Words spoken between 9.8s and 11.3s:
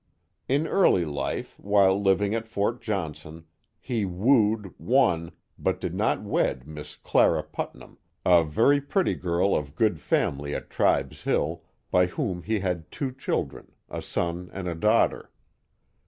1 1 8 The Mohawk Valley family at Tribes